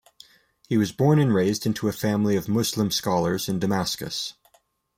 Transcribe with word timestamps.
He 0.67 0.77
was 0.79 0.91
born 0.91 1.19
and 1.19 1.31
raised 1.31 1.67
into 1.67 1.87
a 1.87 1.91
family 1.93 2.35
of 2.35 2.49
Muslim 2.49 2.89
scholars 2.89 3.47
in 3.47 3.59
Damascus. 3.59 4.33